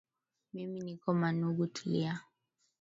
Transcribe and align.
mimi 0.53 0.79
niko 0.81 1.13
manungu 1.13 1.67
tulia 1.67 2.21